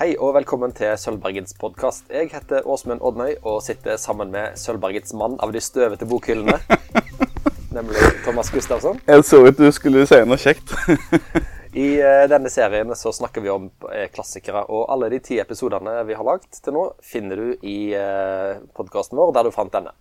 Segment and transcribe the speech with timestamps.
[0.00, 2.06] Hei og velkommen til Sølvbergets podkast.
[2.08, 6.54] Jeg heter Åsmund Odnøy og sitter sammen med Sølvbergets mann av de støvete bokhyllene.
[7.76, 9.02] nemlig Thomas Gustavsson.
[9.04, 10.72] Jeg så ut du skulle si noe kjekt.
[11.84, 15.98] I eh, denne serien så snakker vi om eh, klassikere, og alle de ti episodene
[16.08, 19.92] vi har lagd til nå, finner du i uh, podkasten vår der du fant denne.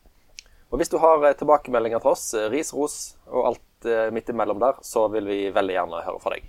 [0.72, 2.98] Og hvis du har tilbakemeldinger til oss, ris, ros
[3.28, 6.48] og alt midt imellom der, så vil vi veldig gjerne høre fra deg.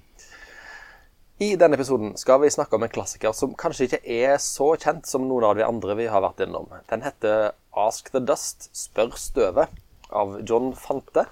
[1.40, 5.08] I denne episoden skal vi snakke om en klassiker som kanskje ikke er så kjent
[5.08, 6.68] som noen av de andre vi har vært innom.
[6.92, 9.72] Den heter Ask the Dust, Spør støvet,
[10.12, 11.24] av John Fante.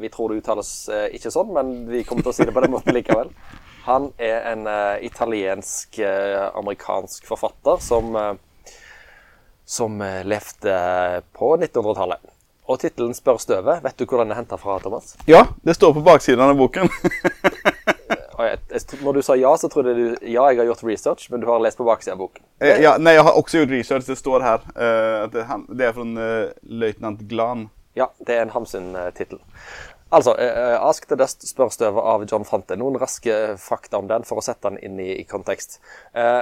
[0.00, 2.64] Vi tror det uttales eh, ikke sånn, men vi kommer til å si det på
[2.64, 3.28] den måten likevel.
[3.84, 8.32] Han er en uh, italiensk-amerikansk uh, forfatter som, uh,
[9.68, 10.72] som levde
[11.36, 12.24] på 1900-tallet.
[12.70, 15.20] Og tittelen 'Spør støvet', vet du hvor den er henta fra, Thomas?
[15.28, 16.88] Ja, det står på baksiden av boken.
[19.02, 21.62] Når du sa ja, så trodde du ja, jeg har gjort research, men du har
[21.62, 22.44] lest på baksiden av boken.
[22.60, 24.08] Eh, ja, nei, jeg har også gjort research.
[24.08, 24.66] Det står her.
[24.74, 26.50] Uh, det, det, er fra uh,
[26.82, 27.68] løytnant Glan.
[27.98, 29.42] Ja, det er en Hamsun-tittel.
[30.10, 32.74] Altså, 'Ask the Dust' spørstøvet av John Fante.
[32.76, 35.78] Noen raske fakta om den for å sette den inn i, i kontekst.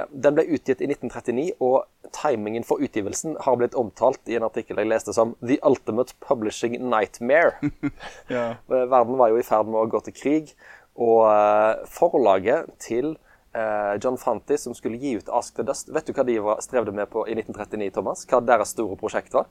[0.09, 4.81] Den ble utgitt i 1939, og timingen for utgivelsen har blitt omtalt i en artikkel
[4.81, 7.71] jeg leste som 'The Ultimate Publishing Nightmare'.
[8.35, 8.55] ja.
[8.67, 10.53] Verden var jo i ferd med å gå til krig.
[10.99, 13.13] Og uh, forlaget til
[13.55, 16.61] uh, John Fanti, som skulle gi ut 'Ask the Dust', vet du hva de var,
[16.61, 18.25] strevde med på i 1939, Thomas?
[18.27, 19.47] Hva deres store prosjekt var?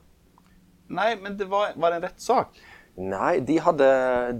[0.89, 2.61] Nei, men det var, var det en rettssak?
[2.99, 3.87] Nei, de, hadde,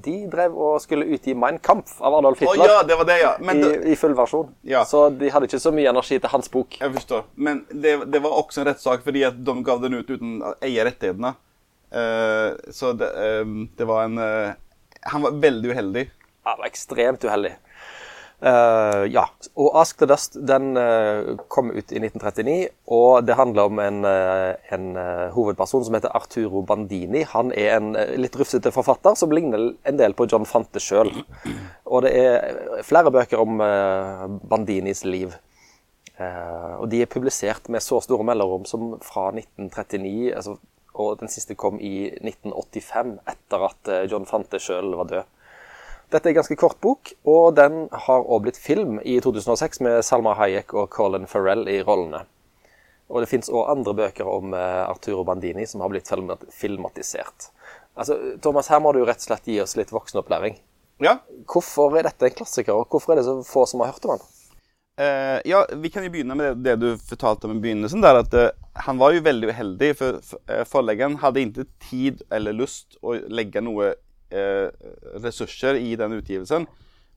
[0.04, 2.66] de drev og skulle utgi 'Mein Kampf' av Adolf Hitler.
[2.66, 3.34] Oh, ja, det var det, ja.
[3.40, 3.72] I, det...
[3.88, 4.50] I, full versjon.
[4.68, 4.84] Ja.
[4.86, 6.76] Så de hadde ikke så mye energi til hans bok.
[6.82, 7.24] Jeg forstår.
[7.36, 10.54] Men det, det var også en rettssak fordi at de gav den ut uten å
[10.66, 11.34] eie rettighetene.
[11.90, 14.52] Uh, så det, uh, det, var en uh,
[15.10, 16.04] Han var veldig uheldig.
[16.50, 17.52] Ja, det var ekstremt uheldig.
[18.42, 19.28] Uh, ja.
[19.56, 24.00] Og 'Ask the Dust' den uh, kom ut i 1939, og det handler om en,
[24.06, 24.96] uh, en
[25.36, 27.22] hovedperson som heter Arturo Bandini.
[27.22, 31.12] Han er en litt rufsete forfatter som ligner en del på John Fante sjøl.
[31.86, 33.62] Og det er flere bøker om
[34.50, 35.36] Bandinis liv.
[36.20, 40.58] og de er publisert med så store mellomrom som fra 1939, altså,
[40.94, 45.24] og den siste kom i 1985, etter at John Fante sjøl var død.
[46.10, 50.00] Dette er en ganske kort bok, og den har også blitt film i 2006 med
[50.06, 52.24] Salma Hayek og Colin Farrell i rollene.
[53.10, 56.10] Og det fins òg andre bøker om eh, Arturo Bandini som har blitt
[56.54, 57.52] filmatisert.
[57.94, 60.58] Altså, Thomas, her må du rett og slett gi oss litt voksenopplæring.
[61.04, 61.20] Ja.
[61.50, 64.18] Hvorfor er dette en klassiker, og hvorfor er det så få som har hørt om
[64.18, 64.28] den?
[65.00, 68.02] Uh, ja, Vi kan jo begynne med det, det du fortalte om i begynnelsen.
[68.02, 68.50] der at uh,
[68.86, 70.20] Han var jo veldig uheldig, for
[70.68, 73.98] forleggeren hadde ikke tid eller lyst å legge noe eh,
[74.30, 76.68] ressurser i den utgivelsen.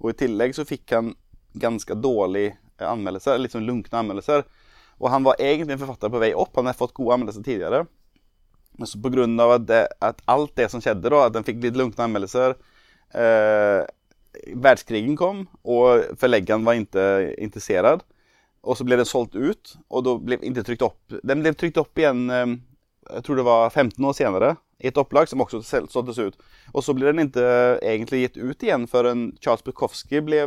[0.02, 1.12] Og i tillegg så fikk han
[1.52, 4.44] ganske dårlige eh, anmeldelser, litt sånn lunkne anmeldelser.
[5.02, 6.54] Og han var egentlig en forfatter på vei opp.
[6.56, 7.84] Han hadde fått gode anmeldelser tidligere.
[8.78, 9.26] Men så pga.
[9.46, 12.56] At, det, at alt det som skjedde, da, at han fikk litt lunkne anmeldelser
[13.14, 13.82] eh,
[14.32, 17.04] Verdenskrigen kom, og forleggeren var ikke
[17.36, 18.06] interessert.
[18.64, 21.80] Og så ble den solgt ut, og da ble ikke trykt opp Den ble trykt
[21.82, 22.54] opp igjen eh,
[23.10, 26.38] jeg tror det var 15 år senere, i et opplag som også såldes ut.
[26.74, 27.46] Og så ble den ikke
[27.78, 29.12] egentlig gitt ut igjen før
[29.42, 30.42] Charles Bukowski ble,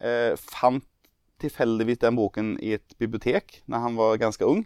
[0.00, 0.86] eh, fant
[1.38, 4.64] tilfeldigvis den boken i et bibliotek når han var ganske ung.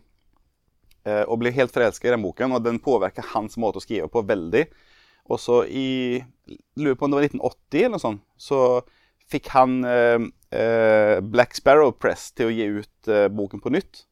[1.05, 4.09] Eh, og ble helt forelsket i den boken, og den påvirket hans måte å skrive
[4.13, 4.69] på veldig.
[5.31, 6.23] Og så i
[6.79, 8.61] lurer på om det var 1980 eller noe sånt, så
[9.33, 10.25] fikk han eh,
[10.55, 14.05] eh, Black Sparrow Press til å gi ut eh, boken på nytt.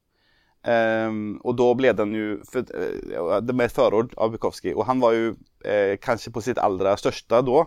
[0.61, 4.75] Um, og da ble den jo for, uh, Det med et forord av Bukowski.
[4.77, 5.31] Og han var jo
[5.65, 7.65] eh, kanskje på sitt aller største da.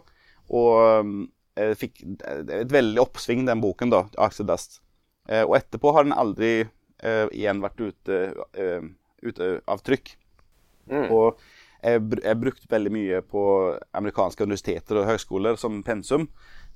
[0.53, 1.25] Og
[1.57, 4.81] eh, fikk et veldig oppsving, den boken, da, 'Axel Dust'.
[5.29, 6.69] Eh, og etterpå har den aldri
[7.03, 8.17] igjen vært ute,
[9.19, 10.13] ute av trykk.
[10.87, 11.09] Mm.
[11.83, 13.41] Jeg er brukt veldig mye på
[13.91, 16.29] amerikanske universiteter og høgskoler som pensum.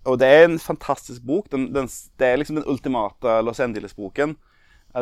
[0.03, 1.47] Og det er en fantastisk bok.
[1.53, 1.88] Den, den,
[2.19, 4.35] det er liksom den ultimate Los Angeles-boken.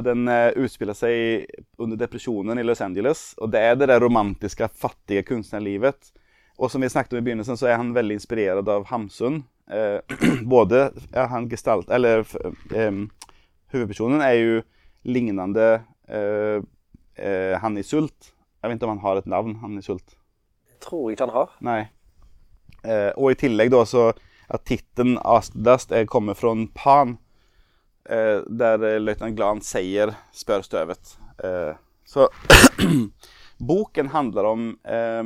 [0.04, 1.46] Den uh, utspiller seg
[1.80, 3.34] under depresjonen i Los Angeles.
[3.40, 6.12] Og det er det der romantiske, fattige kunstnerlivet.
[6.58, 9.44] Og som vi snakket om i begynnelsen, så er han veldig inspirert av Hamsun.
[9.72, 10.00] Eh,
[10.56, 12.22] både ja, han gestalt Eller
[12.70, 13.00] eh,
[13.74, 14.60] hovedpersonen er jo
[15.10, 15.70] lignende
[16.06, 16.62] uh,
[17.62, 18.32] han i Sult.
[18.62, 20.16] Jeg vet ikke om han har et navn, han i Sult.
[20.72, 21.52] Jeg tror ikke han har.
[21.66, 21.82] Nei.
[23.16, 24.10] og i tillegg da så
[24.50, 27.16] at tittelen 'Astdust' kommer fra Pan
[28.06, 31.18] Eh, der eh, løytnant Glan sier 'spør støvet'.
[31.44, 31.74] Eh,
[32.06, 32.28] så
[33.72, 35.24] boken handler om eh,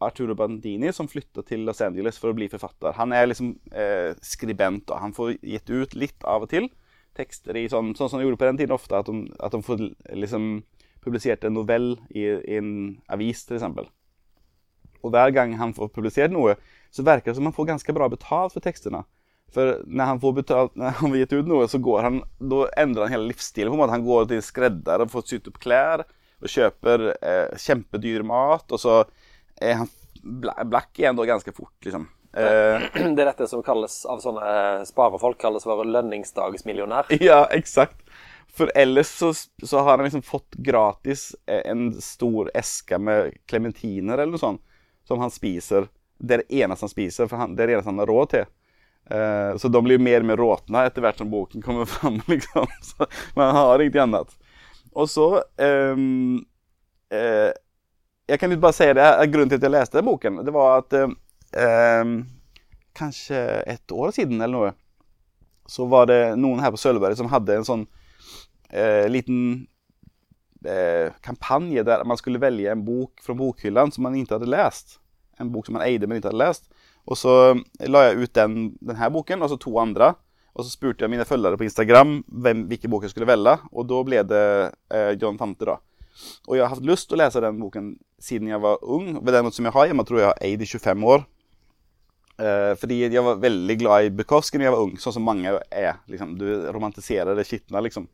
[0.00, 2.96] Arturo Bandini som flytter til Los Angeles for å bli forfatter.
[2.96, 6.68] Han er liksom eh, skribent, og han får gitt ut litt av og til.
[7.16, 9.62] tekster i sånn, sånn som de gjorde på den tiden ofte, at de, at de
[9.64, 9.78] får
[10.20, 10.64] liksom
[11.00, 13.88] publisert en novell i, i en avis, eksempel.
[15.00, 16.58] Og hver gang han får publisert noe,
[16.92, 19.00] så virker det som han får ganske bra betalt for tekstene.
[19.54, 23.06] For når han får betalt, når han gitt ut noe, så går han, da endrer
[23.06, 23.70] han hele livsstilen.
[23.70, 23.94] på en måte.
[23.94, 26.04] Han går til skredder og får sydd opp klær
[26.42, 28.66] og kjøper eh, kjempedyr mat.
[28.74, 28.98] Og så
[29.62, 29.90] er han
[30.26, 32.08] blakk igjen da ganske fort, liksom.
[32.36, 37.12] Eh, det er dette som kalles av sånne sparefolk kalles for lønningsdagsmillionær.
[37.28, 38.02] Ja, eksakt.
[38.56, 44.32] For ellers så, så, har han liksom fått gratis en stor eske med klementiner eller
[44.32, 44.62] noe sånt,
[45.04, 45.90] som han spiser.
[46.16, 48.30] Det er det eneste han spiser, for han, det er det eneste han har råd
[48.32, 48.46] til.
[49.06, 52.18] Uh, så de blir mer og mer råtna etter hvert som boken kommer fram.
[52.26, 52.66] Liksom.
[53.38, 54.32] Man har ingenting annet.
[54.96, 55.26] Og så
[55.60, 55.98] eh,
[57.12, 57.50] uh,
[58.26, 62.14] Jeg kan bare si det, grunnen til at jeg leste boken, det var at um,
[62.96, 64.72] Kanskje et år siden eller noe,
[65.68, 67.84] så var det noen her på Sølvberget som hadde en sånn
[68.70, 69.66] eh, liten
[70.64, 74.98] eh, kampanje der man skulle velge en bok fra bokhyllan som man ikke hadde lest.
[75.40, 76.70] En bok som han eide, men ikke hadde lest.
[77.06, 77.32] Og så
[77.86, 80.14] la jeg ut den, denne boken, og så to andre.
[80.56, 83.88] Og så spurte jeg mine følgere på Instagram hvem, hvilken bok jeg skulle velge, og
[83.90, 84.44] da ble det
[84.88, 85.68] eh, John Fante.
[85.68, 85.76] da.
[86.48, 87.90] Og jeg har hatt lyst til å lese den boken
[88.22, 89.18] siden jeg var ung.
[89.20, 91.26] Ved den som jeg har hjemme, tror jeg har eid i 25 år.
[92.40, 95.52] Eh, fordi jeg var veldig glad i Bukowski da jeg var ung, sånn som mange
[95.68, 96.00] er.
[96.08, 96.34] Liksom.
[96.40, 98.08] Du romantiserer det skitne, liksom.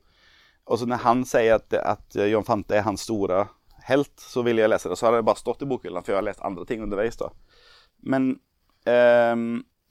[0.66, 3.46] Og så når han sier at, at John Fante er hans store
[3.92, 4.98] helt, så ville jeg lese det.
[4.98, 7.18] Så hadde det bare stått i bokhyllen, for jeg har lest andre ting underveis.
[7.20, 7.30] da.
[8.02, 8.34] Men
[8.88, 9.36] eh,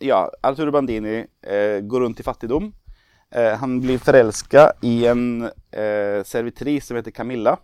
[0.04, 2.72] ja, Arturo Bandini eh, går rundt i fattigdom.
[3.32, 7.56] Eh, han blir forelska i en eh, servitris som heter Camilla,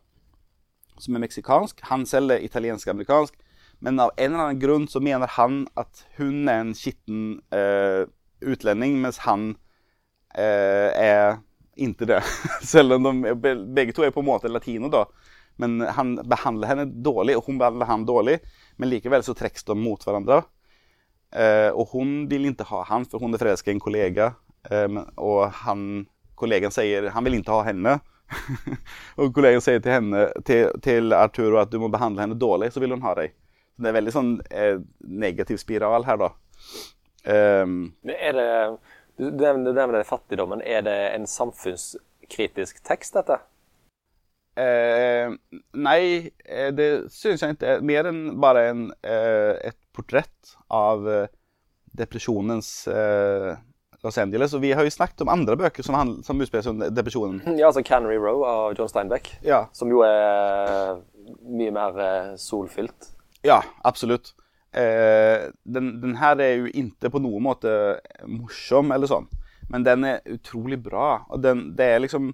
[0.97, 1.81] som er meksikansk.
[1.91, 3.35] Han selv er italiensk-amerikansk.
[3.79, 8.07] Men av en eller annen grunn så mener han at hun er en skitten eh,
[8.41, 9.51] utlending, mens han
[10.33, 11.37] eh, er
[11.77, 12.23] ikke det.
[12.73, 13.35] Selv om de
[13.75, 15.05] begge to er på en måte latino, da.
[15.61, 18.37] Men han behandler henne dårlig, og hun behandler han dårlig.
[18.77, 20.43] Men likevel så trekkes de mot hverandre.
[21.35, 24.31] Eh, og hun vil ikke ha han, for hun er forelsket i en kollega.
[24.69, 25.81] Eh, og han,
[26.39, 27.97] kollegaen sier han vil ikke ha henne.
[29.19, 32.83] og kollegaen sier til henne, til, til, Arturo at du må behandle henne dårlig, så
[32.83, 33.33] vil hun ha deg.
[33.75, 34.77] Så det er veldig sånn eh,
[35.25, 36.31] negativ spiral her, da.
[37.27, 38.51] Um, er det
[39.17, 40.61] du nevner fattigdommen.
[40.61, 43.39] Er det en samfunnskritisk tekst, dette?
[44.57, 45.33] Eh,
[45.77, 46.01] nei,
[46.45, 47.77] eh, det syns jeg ikke.
[47.85, 51.27] Mer enn bare en, eh, et portrett av eh,
[51.97, 53.51] depresjonens eh,
[54.03, 54.55] Los Angeles.
[54.57, 57.43] Og vi har jo snakket om andre bøker som, handler, som utspiller seg depresjonen.
[57.59, 59.35] Ja, altså Canary Row av John Steinbeck.
[59.45, 59.65] Ja.
[59.77, 60.97] Som jo er
[61.45, 63.11] mye mer eh, solfylt.
[63.45, 64.33] Ja, absolutt.
[64.73, 67.71] Eh, den, den, her er jo ikke på noen måte
[68.25, 69.29] morsom, eller sånn.
[69.69, 71.27] Men den er utrolig bra.
[71.29, 72.33] Og den, det er liksom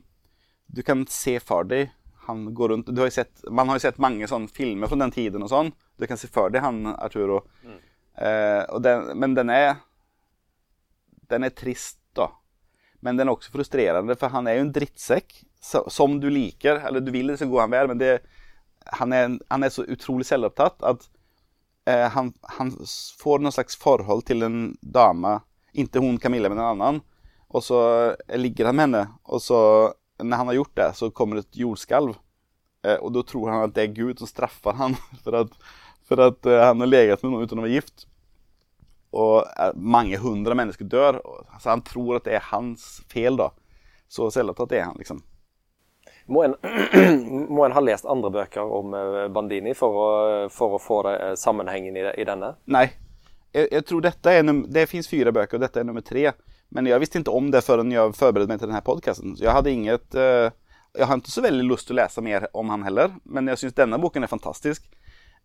[0.73, 1.91] Du kan se for deg
[2.25, 5.43] han går rundt har sett, Man har jo sett mange sånne filmer fra den tiden
[5.43, 5.71] og sånn.
[5.99, 7.41] Du kan se for deg han Arturo.
[7.63, 7.79] Mm.
[8.15, 9.75] Eh, den, men den er
[11.29, 12.29] Den er trist, da.
[13.01, 15.33] Men den er også frustrerende, for han er jo en drittsekk
[15.63, 16.83] som du liker.
[16.87, 18.19] Eller du vil det skal gå han vel, men det,
[18.99, 21.07] han, er, han er så utrolig selvopptatt at
[21.89, 22.71] eh, han, han,
[23.19, 25.39] får noen slags forhold til en dame,
[25.73, 27.01] ikke hun Camilla, men en annen.
[27.53, 27.79] Og så
[28.33, 29.59] ligger han med henne, og så,
[30.21, 32.15] når han har gjort det, så kommer det et jordskalv.
[32.83, 35.53] Eh, og da tror han at det er Gud som straffer han for at,
[36.07, 38.07] for at eh, han har legat med noen uten å være gift.
[39.13, 41.21] Og eh, mange hundre mennesker dør.
[41.59, 43.51] Så han tror at det er hans feil, da.
[44.11, 45.23] Så selvtatt er han, liksom.
[46.31, 46.53] Må en,
[47.53, 48.93] må en, ha lest andre bøker om
[49.35, 50.09] Bandini for å,
[50.53, 52.53] for å få det, sammenhengen i, i, denne?
[52.71, 52.85] Nei.
[53.53, 56.31] Jeg, jeg tror dette er Det fins fire bøker, og dette er nummer tre.
[56.73, 59.35] Men jeg visste ikke om det før jeg forberedte meg til denne podkasten.
[59.39, 60.49] Jeg hadde inget uh,
[60.97, 63.61] Jeg har ikke så veldig lyst til å lese mer om han heller, men jeg
[63.61, 64.85] syns denne boken er fantastisk.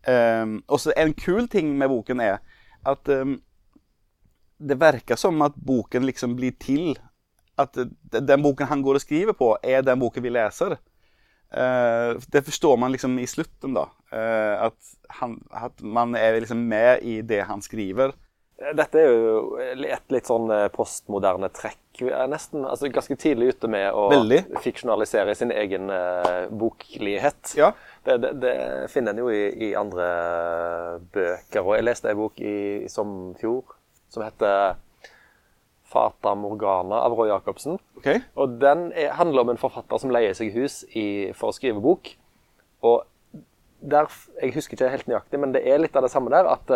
[0.07, 2.37] Um, og så En kul ting med boken er
[2.87, 3.39] at um,
[4.59, 6.93] det virker som at boken liksom blir til
[7.59, 10.77] at den boken han går og skriver på, er den boken vi leser.
[11.49, 13.87] Uh, det forstår man liksom i slutten, da.
[14.13, 14.77] Uh, at,
[15.19, 18.13] han, at, man er liksom med i det han skriver.
[18.59, 19.53] Dette er jo
[19.87, 22.01] et litt sånn eh, postmoderne trekk.
[22.31, 24.39] Nesten altså ganske tidlig ute med å Veldig.
[24.63, 27.53] fiksjonalisere sin egen uh, boklighet.
[27.59, 27.73] Ja.
[28.07, 28.53] Det, det, det,
[28.91, 30.07] finner en jo i, i, andre
[31.11, 31.63] bøker.
[31.63, 33.75] Og jeg leste en bok i, som fjor
[34.11, 34.79] som heter
[35.89, 37.79] Fata Morgana av Roy Jacobsen.
[37.99, 38.23] Okay.
[38.39, 41.83] Og Den er, handler om en forfatter som leier seg hus i, for å skrive
[41.83, 42.13] bok.
[42.85, 43.03] Og
[43.79, 44.07] der,
[44.41, 46.47] Jeg husker ikke helt nøyaktig, men det er litt av det samme der.
[46.47, 46.71] At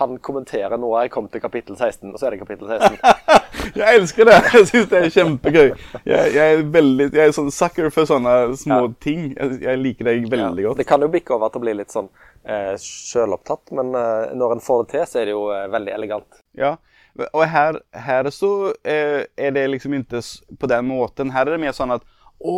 [0.00, 2.98] Han kommenterer nå har jeg kommet til kapittel 16, og så er det kapittel 16.
[3.78, 4.34] Jeg elsker det!
[4.52, 5.68] Jeg syns det er kjempegøy.
[6.04, 8.90] Jeg, jeg, er veldig, jeg er sånn sucker for sånne små Ja.
[9.00, 9.22] ting.
[9.32, 10.78] Jeg, jeg liker det veldig godt.
[10.82, 12.10] Det kan jo bikke over til å bli litt sånn
[12.44, 15.94] eh, sjølopptatt, men eh, når en får det til, så er det jo eh, veldig
[15.96, 16.40] elegant.
[16.60, 16.74] Ja.
[17.30, 18.50] Og her, her så
[18.82, 20.20] eh, er det liksom ikke
[20.60, 21.30] på den måten.
[21.34, 22.02] Her er det mer sånn at
[22.44, 22.54] Å,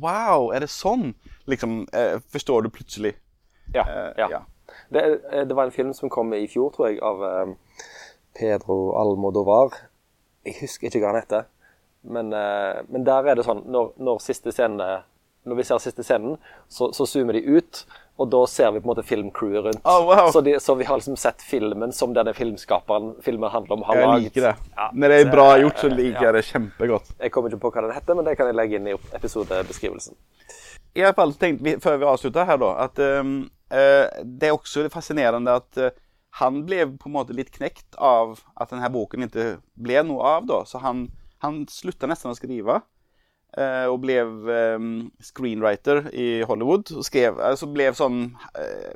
[0.00, 1.12] wow, er det sånn?
[1.46, 3.14] Liksom, eh, Forstår du plutselig.
[3.76, 4.30] Ja, Eh, ja.
[4.32, 4.40] ja.
[4.90, 7.54] Det, eh, det var en film som kom i fjor, tror jeg, av eh,
[8.38, 9.76] Pedro Almodovar.
[10.46, 11.48] Jeg husker ikke hva han heter.
[12.02, 15.02] Men, eh, men der er det sånn når, når scene
[15.44, 16.36] Når vi ser siste scenen,
[16.68, 17.78] så, så zoomer de ut,
[18.20, 19.86] og da ser vi på en måte filmcrewet rundt.
[19.88, 20.26] Oh, wow.
[20.32, 23.96] så, de, så vi har liksom sett filmen som denne filmskaperen filmen handler om, har
[23.96, 24.10] laget.
[24.12, 24.74] Jeg liker det.
[24.76, 26.26] Ja, Når det er bra gjort, så liker ja.
[26.26, 27.14] jeg det kjempegodt.
[27.24, 30.20] Jeg kommer ikke på hva den heter, men det kan jeg legge inn i episodebeskrivelsen.
[30.92, 33.32] I hvert fall tänkte vi, før vi avslutter her da, at eh,
[33.70, 35.92] det er også fascinerende at eh,
[36.40, 40.48] han ble på en måte litt knekt av at denne boken ikke ble noe av
[40.50, 40.62] da.
[40.66, 41.08] Så han,
[41.42, 41.64] han
[42.10, 42.80] nesten å skrive.
[43.58, 44.90] eh, og ble ehm,
[45.22, 46.92] screenwriter i Hollywood.
[46.94, 48.20] Og skrev, altså ble sånn
[48.54, 48.92] eh,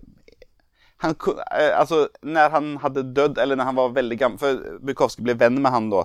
[1.02, 1.16] han,
[1.50, 5.34] eh, altså, når han hadde dødd, eller når han var veldig gammel For Bukowski ble
[5.40, 6.04] venn med han da.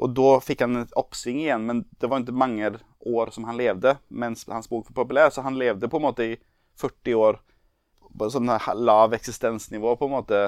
[0.00, 2.70] Og da fikk han et oppsving igjen, men det var ikke mange
[3.10, 6.24] år som han levde mens hans bok var populær, så han levde på en måte
[6.24, 6.38] i
[6.80, 7.40] 40 år
[8.18, 8.50] på sånn
[8.80, 10.42] lav eksistensnivå, på en måte.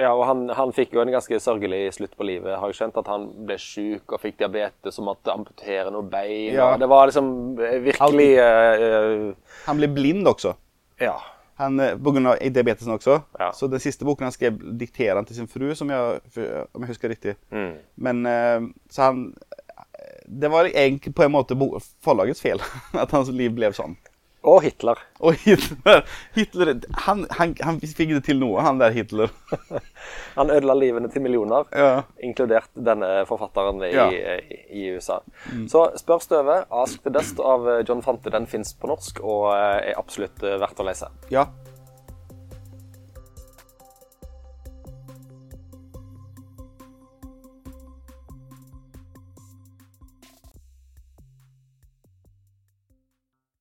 [0.00, 2.56] Ja, og han, han fikk jo en ganske sørgelig slutt på livet.
[2.56, 6.54] Har jeg skjønt at han ble syk og fikk diabetes og måtte amputere noen bein.
[6.56, 6.72] Ja.
[6.80, 7.28] Det var liksom
[7.60, 9.28] eh, virkelig eh,
[9.66, 10.54] Han ble blind også.
[11.02, 11.18] Ja.
[11.60, 13.18] Han, på grunn av diabetesen også.
[13.38, 13.50] Ja.
[13.54, 17.12] Så den siste boken han skrev, dikterer han til sin fru, jeg, om jeg husker
[17.12, 17.36] riktig.
[17.52, 17.74] Mm.
[18.08, 18.24] Men
[18.90, 19.26] så han
[20.26, 21.54] Det var egentlig på en måte
[22.02, 22.62] forlagets feil
[23.02, 23.98] at hans liv ble sånn.
[24.44, 24.98] Og Hitler.
[25.22, 26.00] Og Hitler,
[26.34, 26.72] Hitler
[27.06, 29.30] han, han, han fikk det til noe, han der Hitler.
[30.34, 32.02] Han ødela livene til millioner, Ja.
[32.24, 34.08] inkludert denne forfatteren i, Ja.
[34.10, 35.20] i, i USA.
[35.68, 39.90] Så Spør Støve, 'Ask the Dust' av John Fante, den fins på norsk og eh,
[39.92, 41.06] er absolutt eh, verdt å lese.
[41.30, 41.46] ja.